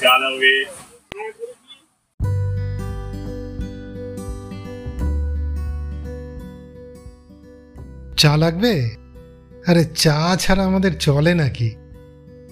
[0.00, 0.12] চা
[8.36, 8.74] লাগবে?
[9.66, 11.68] আরে চা ছাড়া আমাদের চলে নাকি?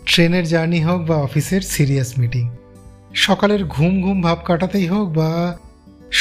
[0.06, 2.44] ট্রেনের জার্নি হোক বা অফিসের সিরিয়াস মিটিং,
[3.14, 5.30] সকালের ঘুম ঘুম ভাব কাটাতেই হোক বা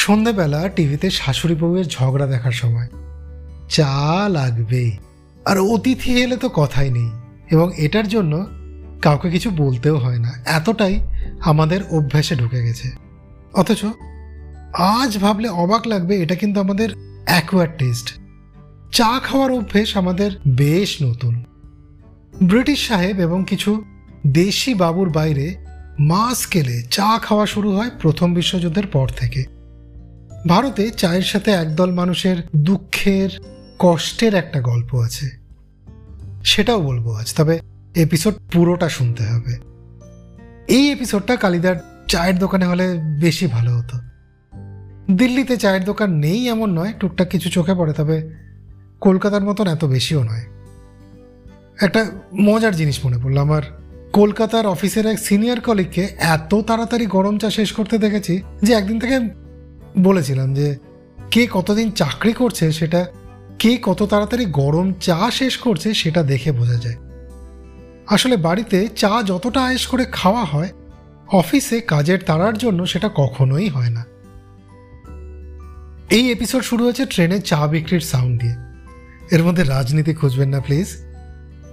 [0.02, 2.88] সন্ধেবেলা টিভিতে শাশুড়ি বউয়ের ঝগড়া দেখার সময়,
[3.68, 3.92] চা
[4.28, 4.90] লাগবেই।
[5.46, 7.10] আর অতিথি এলে তো কথাই নেই,
[7.50, 8.32] এবং এটার জন্য
[9.02, 11.00] কাউকে কিছু বলতেও হয় না। এতটাই
[11.40, 12.90] আমাদের অভ্যাসে ঢুকে গেছে।
[13.54, 13.84] অথচ
[14.74, 16.88] আজ ভাবলে অবাক লাগবে, এটা কিন্তু আমাদের
[17.24, 18.18] অ্যাকোয়ার টেস্ট
[18.92, 21.44] চা খাওয়ার অভ্যেস আমাদের বেশ নতুন।
[22.42, 23.84] ব্রিটিশ সাহেব এবং কিছু
[24.26, 25.56] দেশি বাবুর বাইরে
[26.00, 29.44] মা স্কেলে চা খাওয়া শুরু হয় প্রথম বিশ্বযুদ্ধের পর থেকে।
[30.48, 33.30] ভারতে চায়ের সাথে একদল মানুষের দুঃখের,
[33.78, 35.30] কষ্টের একটা গল্প আছে।
[36.44, 37.60] সেটাও বলব আজ। তবে
[37.98, 39.56] এপিসোড পুরোটা শুনতে হবে।
[40.68, 41.76] এই এপিসোডটা কালিদার
[42.08, 43.98] চায়ের দোকানে হলে বেশি ভালো হতো।
[45.12, 48.30] দিল্লিতে চায়ের দোকান নেই এমন নয়, টুকটাক কিছু চোখে পড়ে, তবে
[49.00, 50.44] কলকাতার মতন এত বেশিও নয়।
[51.80, 53.62] একটা মজার জিনিস মনে পড়ল, আমার
[54.12, 59.20] কলকাতার অফিসের এক সিনিয়র কলিগকে এত তাড়াতাড়ি গরম চা শেষ করতে দেখেছি যে একদিন থেকে
[59.98, 60.76] বলেছিলাম যে,
[61.30, 63.06] কে কতদিন চাকরি করছে সেটা,
[63.58, 67.07] কে কত তাড়াতাড়ি গরম চা শেষ করছে সেটা দেখে বোঝা যায়।
[68.08, 70.70] আসলে বাড়িতে চা যতটা আয়েস করে খাওয়া হয়,
[71.32, 74.02] অফিসে কাজের তাড়ার জন্য সেটা কখনোই হয় না।
[76.10, 78.56] এই এপিসোড শুরু হয়েছে ট্রেনে চা বিক্রির সাউন্ড দিয়ে।
[79.30, 80.88] এর মধ্যে রাজনীতি খুঁজবেন না প্লিজ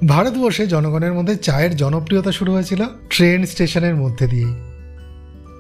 [0.08, 4.56] ভারতবর্ষে জনগণের মধ্যে চায়ের জনপ্রিয়তা শুরু হয়েছিল ট্রেন স্টেশনের মধ্যে দিয়েই।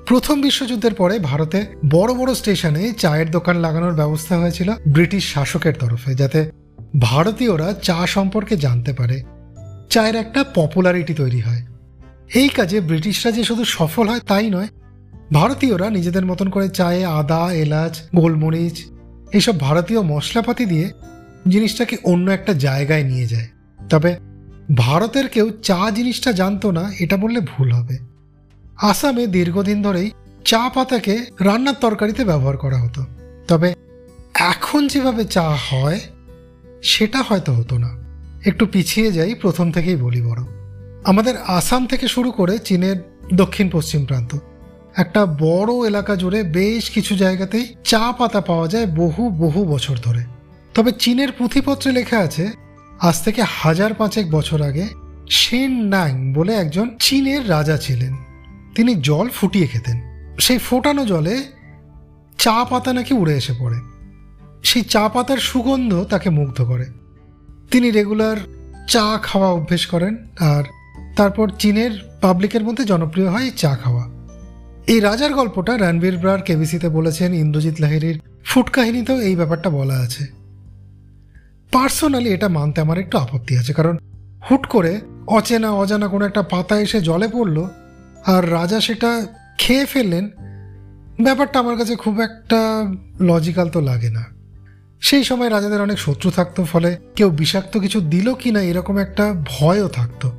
[0.06, 1.60] প্রথম বিশ্বযুদ্ধের পরে ভারতে
[1.90, 6.40] বড় বড় স্টেশনে চায়ের দোকান লাগানোর ব্যবস্থা হয়েছিল ব্রিটিশ শাসকের তরফে, যাতে
[7.00, 9.18] ভারতীয়রা চা সম্পর্কে জানতে পারে।
[9.90, 11.62] চায়ের একটা পপুলারিটি তৈরি হয়।
[12.34, 14.68] এই কাজে ব্রিটিশরা যে শুধু সফল হয় তাই নয়,
[15.34, 18.84] ভারতীয়রা নিজেদের মতন করে চায়ে আদা, এলাচ, গোলমরিচ
[19.32, 20.92] এইসব ভারতীয় মশলাপাতি দিয়ে
[21.48, 23.48] জিনিসটাকে অন্য একটা জায়গায় নিয়ে যায়।
[23.90, 24.18] তবে
[24.76, 27.98] ভারতের কেউ চা জিনিসটা জানতো না, এটা বললে ভুল হবে।
[28.78, 30.12] আসামে দীর্ঘদিন ধরেই
[30.46, 33.06] চা পাতাকে রান্নার তরকারিতে ব্যবহার করা হতো।
[33.48, 33.76] তবে
[34.34, 36.00] এখন যেভাবে চা হয়,
[36.84, 38.05] সেটা হয়তো হতো না।
[38.46, 40.42] একটু পিছিয়ে যাই, প্রথম থেকেই বলি বড়।
[41.04, 42.96] আমাদের আসাম থেকে শুরু করে চীনের
[43.34, 44.38] দক্ষিণ পশ্চিম প্রান্ত।
[44.96, 50.24] একটা বড় এলাকা জুড়ে বেশ কিছু জায়গাতেই চা পাতা পাওয়া যায় বহু বহু বছর ধরে।
[50.74, 52.52] তবে চীনের পুঁথিপত্রে লেখা আছে,
[53.00, 54.88] আজ থেকে হাজার পাঁচেক বছর আগে
[55.30, 58.16] সেন নাং বলে একজন চীনের রাজা ছিলেন।
[58.76, 60.02] তিনি জল ফুটিয়ে খেতেন।
[60.40, 61.44] সেই ফোটানো জলে
[62.38, 63.78] চা পাতা নাকি উড়ে এসে পড়ে।
[64.64, 66.86] সেই চা পাতার সুগন্ধ তাকে মুগ্ধ করে।
[67.76, 68.38] তিনি রেগুলার
[68.88, 70.14] চা খাওয়া অভ্যেস করেন
[70.54, 70.64] আর
[71.16, 74.04] তারপর চীনের পাবলিকের মধ্যে জনপ্রিয় হয় চা খাওয়া।
[74.88, 80.24] এই রাজার গল্পটা রণবীর ব্রার কেবিসিতে বলেছেন, ইন্দ্রজিৎ লাহিরির ফুট কাহিনীতেও এই ব্যাপারটা বলা আছে।
[81.72, 83.96] পার্সোনালি এটা মানতে আমার একটু আপত্তি আছে, কারণ
[84.50, 87.58] হুট করে অচেনা অজানা কোনো একটা পাতা এসে জলে পড়ল
[88.34, 89.12] আর রাজা সেটা
[89.58, 90.26] খেয়ে ফেললেন,
[91.26, 92.60] ব্যাপারটা আমার কাছে খুব একটা
[93.20, 94.35] লজিক্যাল তো লাগে না।
[95.00, 99.44] সেই সময় রাজাদের অনেক শত্রু থাকতো, ফলে কেউ বিষাক্ত কিছু দিল কি না এরকম একটা
[99.46, 100.32] ভয়ও থাকতো।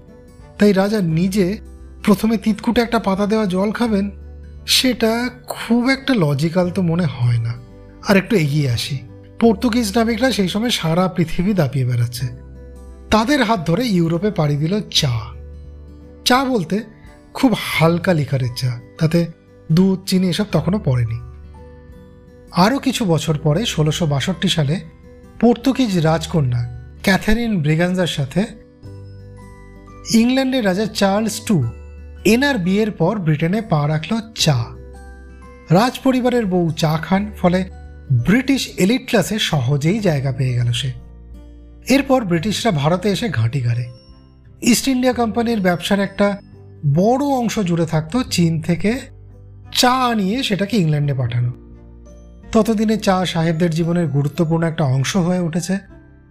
[0.59, 1.59] তাই রাজা নিজে
[2.03, 4.11] প্রথমে তিতকুটে একটা পাতা দেওয়া জল খাবেন,
[4.67, 7.55] সেটা খুব একটা লজিক্যাল তো মনে হয় না।
[8.09, 8.99] আর একটু এগিয়ে আসি।
[9.41, 12.27] পর্তুগিজ নাবিকরা সেই সময় সারা পৃথিবী দাপিয়ে বেড়াচ্ছে।
[13.11, 15.21] তাদের হাত ধরে ইউরোপে পাড়ি দিল চা।
[16.25, 16.81] চা বলতে
[17.35, 19.27] খুব হালকা লিকারের চা, তাতে
[19.73, 21.19] দুধ, চিনি এসব তখনও পড়েনি।
[22.53, 24.81] আরও কিছু বছর পরে ষোলোশো বাষট্টি সালে
[25.41, 28.47] পর্তুগিজ রাজকন্যা ক্যাথারিন ব্রিগানজার সাথে
[30.15, 31.65] ইংল্যান্ডের রাজা চার্লস টু
[32.25, 34.65] এনার বিয়ের পর ব্রিটেনে পা রাখল চা।
[35.71, 37.71] রাজ পরিবারের বউ চা খান, ফলে
[38.13, 40.93] ব্রিটিশ এলিট ক্লাসে সহজেই জায়গা পেয়ে গেল সে।
[41.89, 43.85] এরপর ব্রিটিশরা ভারতে এসে ঘাঁটি গাড়ে।
[44.63, 46.39] ইস্ট ইন্ডিয়া কোম্পানির ব্যবসার একটা
[46.95, 49.01] বড় অংশ জুড়ে থাকতো চীন থেকে
[49.73, 51.66] চা নিয়ে সেটাকে ইংল্যান্ডে পাঠানো।
[52.57, 55.79] ততদিনে চা সাহেবদের জীবনের গুরুত্বপূর্ণ একটা অংশ হয়ে উঠেছে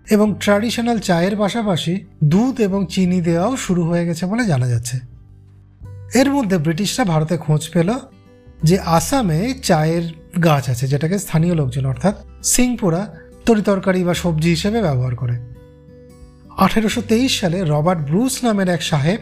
[0.09, 4.99] এবং ট্র্যাডিশনাল চায়ের পাশাপাশি দুধ এবং চিনি দেওয়াও শুরু হয়ে গেছে বলে জানা যাচ্ছে।
[6.15, 7.93] এর মধ্যে ব্রিটিশরা ভারতে খোঁজ পেল
[8.63, 10.01] যে আসামে চায়ের
[10.39, 15.39] গাছ আছে, যেটাকে স্থানীয় লোকজন, অর্থাৎ সিংপুরা তরিতরকারি বা সবজি হিসেবে ব্যবহার করে।
[16.57, 19.19] আঠেরোশো সালে রবার্ট ব্রুস নামের এক সাহেব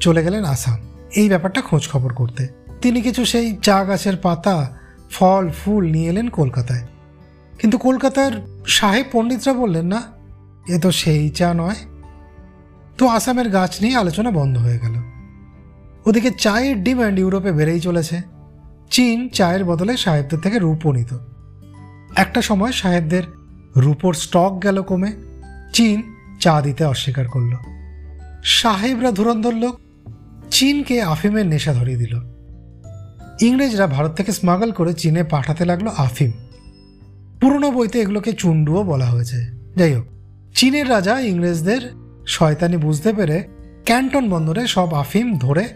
[0.00, 0.78] চলে গেলেন আসাম।
[1.14, 2.48] এই ব্যাপারটা খোঁজ খবর করতে।
[2.82, 6.86] তিনি কিছু সেই চা গাছের পাতা ফল, ফুল নিয়ে এলেন কলকাতায়।
[7.58, 8.32] কিন্তু কলকাতার
[8.66, 10.02] সাহেব পণ্ডিতরা বললেন, না,
[10.68, 11.74] এ তো সেই চা নয়।
[12.98, 14.94] তো আসামের গাছ নিয়ে আলোচনা বন্ধ হয়ে গেল।
[16.06, 18.20] ওদিকে চায়ের ডিমান্ড ইউরোপে বেড়েই চলেছে।
[18.90, 21.18] চীন চায়ের বদলে সাহেবদের থেকে রূপও নিত।
[22.16, 23.22] একটা সময় সাহেবদের
[23.76, 25.12] রূপোর স্টক গেল কমে।
[25.72, 27.52] চীন চা দিতে অস্বীকার করল।
[28.44, 29.80] সাহেবরা ধুরন্ধর লোক,
[30.50, 32.35] চীনকে আফিমের নেশা ধরিয়ে দিল।
[33.40, 36.32] ইংরেজরা ভারত থেকে স্মাগল করে চীনে পাঠাতে লাগল আফিম।
[37.40, 39.46] পুরনো বইতে এগুলোকে চুন্ডুও বলা হয়েছে।
[39.76, 40.04] যাই হোক,
[40.54, 41.80] চীনের রাজা ইংরেজদের
[42.26, 43.48] শয়তানি বুঝতে পেরে
[43.84, 45.68] ক্যান্টন বন্দরে সব আফিম ধরে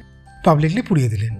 [0.45, 1.37] পাবলিকলি পুড়িয়ে দিলেন।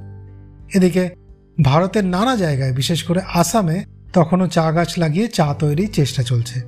[0.75, 1.15] এদিকে
[1.63, 6.61] ভারতের নানা জায়গায়, বিশেষ করে আসামে, তখনও চা গাছ লাগিয়ে চা তৈরির চেষ্টা চলছে।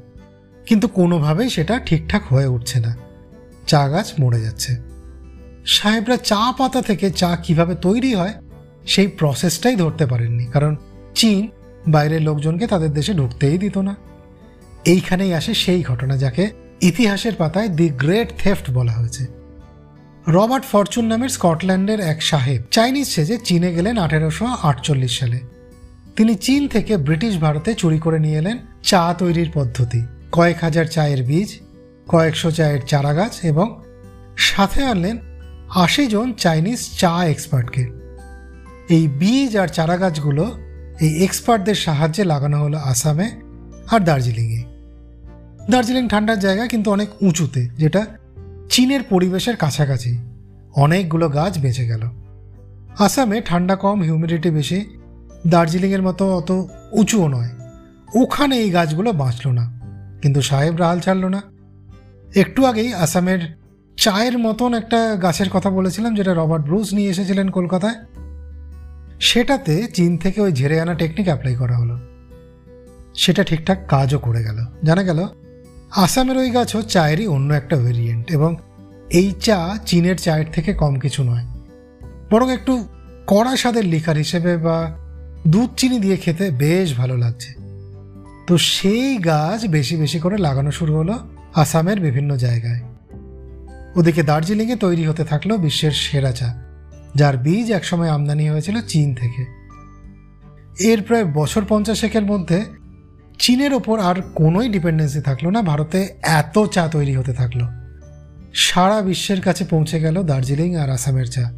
[0.67, 2.97] কিন্তু কোনোভাবেই সেটা ঠিকঠাক হয়ে উঠছে না।
[3.67, 4.77] চা গাছ মরে যাচ্ছে।
[5.67, 8.35] সাহেবরা চা পাতা থেকে চা কীভাবে তৈরি হয়
[8.87, 10.77] সেই প্রসেসটাই ধরতে পারেননি। কারণ
[11.15, 11.49] চীন
[11.89, 13.97] বাইরের লোকজনকে তাদের দেশে ঢুকতেই দিত না।
[14.85, 16.51] এইখানেই আসে সেই ঘটনা যাকে
[16.81, 19.27] ইতিহাসের পাতায় দি গ্রেট থেফট বলা হয়েছে।
[20.29, 25.41] রবার্ট ফরচুন নামের স্কটল্যান্ডের এক সাহেব চাইনিজ সেজে চীনে গেলেন আঠেরোশো আটচল্লিশ সালে।
[26.17, 31.23] তিনি চীন থেকে ব্রিটিশ ভারতে চুরি করে নিয়ে এলেন চা তৈরির পদ্ধতি। কয়েক হাজার চায়ের
[31.23, 31.61] বীজ,
[32.09, 33.83] কয়েকশো চায়ের চারা গাছ এবং
[34.37, 35.19] সাথে আনলেন
[35.69, 38.02] আশি জন চাইনিজ চা এক্সপার্টকে।
[38.95, 40.45] এই বীজ আর চারা গাছগুলো
[41.05, 43.27] এই এক্সপার্টদের সাহায্যে লাগানো হলো আসামে
[43.91, 44.63] আর দার্জিলিংয়ে।
[45.71, 48.03] দার্জিলিং ঠান্ডার জায়গা কিন্তু অনেক উঁচুতে, যেটা
[48.73, 50.13] চীনের পরিবেশের কাছাকাছি।
[50.75, 52.03] অনেকগুলো গাছ বেঁচে গেল।
[52.99, 54.79] আসামে ঠান্ডা কম, হিউমিডিটি বেশি,
[55.47, 56.51] দার্জিলিংয়ের মতো অত
[57.01, 57.53] উঁচুও নয়।
[58.21, 59.65] ওখানে এই গাছগুলো বাঁচল না,
[60.23, 61.41] কিন্তু সাহেবরা হাল ছাড়ল না।
[62.43, 63.41] একটু আগেই আসামের
[63.99, 67.99] চায়ের মতন একটা গাছের কথা বলেছিলাম, যেটা রবার্ট ব্রুস নিয়ে এসেছিলেন কলকাতায়।
[69.23, 71.99] সেটাতে চীন থেকে ওই ঝেড়ে আনা টেকনিক অ্যাপ্লাই করা হলো।
[73.15, 75.27] সেটা ঠিকঠাক কাজও করে গেল। জানা গেল,
[75.97, 78.57] আসামের ওই গাছও চায়েরই অন্য একটা ভেরিয়েন্ট এবং
[79.11, 81.45] এই চা চীনের চায়ের থেকে কম কিছু নয়।
[82.31, 82.89] বরং একটু
[83.27, 84.97] কড়া স্বাদের লিকার হিসেবে বা
[85.49, 87.55] দুধ চিনি দিয়ে খেতে বেশ ভালো লাগছে।
[88.47, 91.19] তো সেই গাছ বেশি বেশি করে লাগানো শুরু হলো
[91.55, 92.81] আসামের বিভিন্ন জায়গায়।
[93.97, 96.72] ওদিকে দার্জিলিংয়ে তৈরি হতে থাকল বিশ্বের সেরা চা।
[97.15, 99.63] যার বীজ একসময় আমদানি হয়েছিল চীন থেকে।
[100.81, 102.65] এর প্রায় বছর পঞ্চাশেকের মধ্যে
[103.39, 107.61] চীনের ওপর আর কোনোই ডিপেন্ডেন্সি থাকল না, ভারতে এত চা তৈরি হতে থাকল।
[108.55, 111.53] সারা বিশ্বের কাছে পৌঁছে গেল দার্জিলিং আর আসামের চা।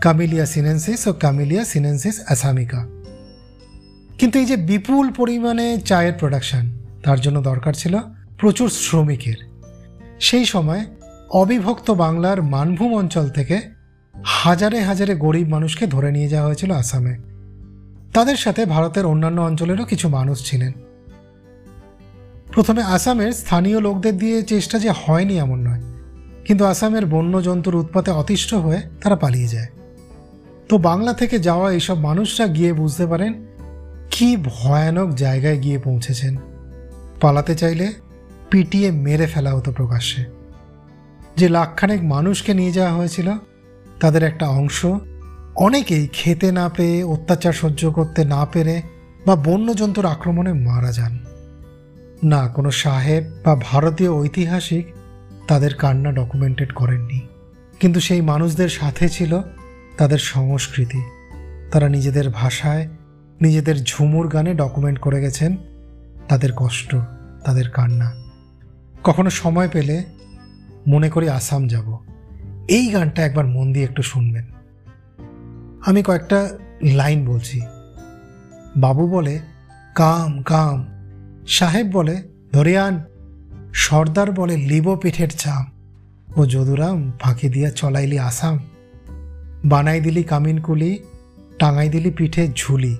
[0.00, 2.86] কামিলিয়া সিনেন্সিস ও কামিলিয়া সিনেন্সিস আসামিকা।
[4.18, 7.98] কিন্তু এই যে বিপুল পরিমাণে চায়ের প্রোডাকশন তার জন্য দরকার ছিল
[8.38, 9.36] প্রচুর শ্রমিকের।
[10.20, 10.86] সেই সময়
[11.30, 13.60] অবিভক্ত বাংলার মানভূম অঞ্চল থেকে
[14.26, 17.14] হাজারে হাজারে গরিব মানুষকে ধরে নিয়ে যাওয়া হয়েছিল আসামে।
[18.14, 20.72] তাদের সাথে ভারতের অন্যান্য অঞ্চলেরও কিছু মানুষ ছিলেন।
[22.52, 25.82] প্রথমে আসামের স্থানীয় লোকদের দিয়ে চেষ্টা যে হয়নি এমন নয়,
[26.44, 29.70] কিন্তু আসামের বন্য জন্তুর উৎপাতে অতিষ্ঠ হয়ে তারা পালিয়ে যায়।
[30.68, 33.32] তো বাংলা থেকে যাওয়া এইসব মানুষরা গিয়ে বুঝতে পারেন,
[34.10, 36.36] কি ভয়ানক জায়গায় গিয়ে পৌঁছেছেন।
[37.20, 37.92] পালাতে চাইলে
[38.50, 40.24] পিটিয়ে মেরে ফেলা হতো প্রকাশ্যে।
[41.36, 43.28] যে লাখখানেক মানুষকে নিয়ে যাওয়া হয়েছিল
[44.00, 44.86] তাদের একটা অংশ।
[45.56, 48.82] অনেকেই খেতে না পেয়ে অত্যাচার সহ্য করতে না পেরে
[49.26, 51.18] বা বন্যজন্তুর আক্রমণে মারা যান।
[52.22, 54.86] না, কোনো সাহেব বা ভারতীয় ঐতিহাসিক
[55.48, 57.20] তাদের কান্না ডকুমেন্টেড করেননি।
[57.80, 59.40] কিন্তু সেই মানুষদের সাথে ছিল
[59.98, 61.02] তাদের সংস্কৃতি।
[61.72, 62.88] তারা নিজেদের ভাষায়,
[63.40, 65.56] নিজেদের ঝুমুর গানে ডকুমেন্ট করে গেছেন
[66.28, 66.96] তাদের কষ্ট,
[67.44, 68.12] তাদের কান্না।
[69.04, 70.04] কখনো সময় পেলে
[70.88, 71.98] মনে করি আসাম যাব।
[72.68, 74.44] এই গানটা একবার মন দিয়ে একটু শুনবেন।
[75.86, 77.60] আমি কয়েকটা লাইন বলছি।
[78.76, 79.40] বাবু বলে,
[79.94, 80.86] কাম কাম।
[81.46, 83.04] সাহেব বলে ধরে আন
[83.74, 85.64] সর্দার বলে, লিবো পিঠের চাম
[86.36, 88.58] ও যদুরাম, ফাঁকি দিয়া চলাইলি আসাম।
[89.64, 90.98] বানাই দিলি কামিনকুলি
[91.58, 92.96] টাঙাই দিলি পিঠে ঝুলি।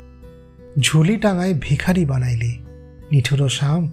[0.78, 2.58] ঝুলি টাঙায় ভিখারি বানাইলি,
[3.10, 3.90] নিঠুর শাম,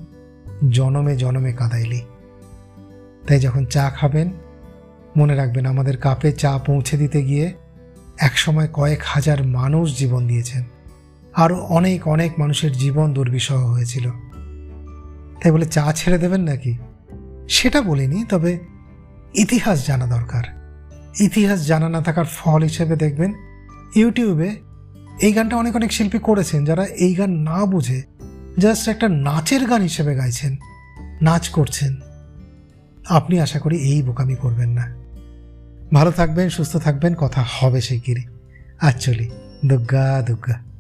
[0.70, 2.02] জনমে জনমে কাঁদাইলি।
[3.28, 4.30] তাই যখন চা খাবেন
[5.18, 7.54] মনে রাখবেন, আমাদের কাপে চা পৌঁছে দিতে গিয়ে
[8.18, 10.64] একসময় কয়েক হাজার মানুষ জীবন দিয়েছেন।
[11.34, 14.10] আরও অনেক অনেক মানুষের জীবন দুর্বিষহ হয়েছিল।
[15.42, 16.78] তাই বলে চা ছেড়ে দেবেন নাকি?
[17.50, 18.60] সেটা বলিনি, তবে
[19.34, 20.44] ইতিহাস জানা দরকার।
[21.20, 23.34] ইতিহাস জানা না থাকার ফল হিসেবে দেখবেন,
[23.96, 24.56] ইউটিউবে
[25.22, 28.02] এই গানটা অনেক অনেক শিল্পী করেছেন যারা এই গান না বুঝে
[28.60, 30.56] জাস্ট একটা নাচের গান হিসেবে গাইছেন,
[31.22, 31.96] নাচ করছেন।
[33.10, 35.03] আপনি আশা করি এই বোকামি করবেন না।
[35.94, 38.24] ভালো থাকবেন সুস্থ থাকবেন কথা হবে শিগগিরই।
[38.82, 39.30] আর চলি।
[39.66, 40.73] দুগ্গা দুর্গা